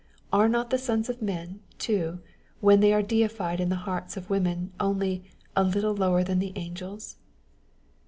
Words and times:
are 0.33 0.49
not 0.49 0.71
the 0.71 0.79
sons 0.79 1.09
of 1.09 1.21
men, 1.21 1.59
too, 1.77 2.17
when 2.59 2.79
they 2.79 2.91
are 2.91 3.03
deified 3.03 3.59
in 3.61 3.69
the 3.69 3.75
hearts 3.85 4.17
of 4.17 4.31
women, 4.31 4.71
only" 4.79 5.23
a 5.55 5.63
little 5.63 5.93
lower 5.93 6.23
than 6.23 6.39
the 6.39 6.53
angels? 6.55 7.17